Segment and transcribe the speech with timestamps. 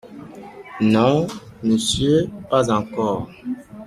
[0.81, 1.27] Non,
[1.61, 3.29] monsieur, pas encore.